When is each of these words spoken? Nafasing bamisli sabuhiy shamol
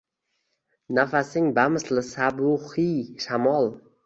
Nafasing 0.97 1.47
bamisli 1.59 2.03
sabuhiy 2.11 2.99
shamol 3.27 3.71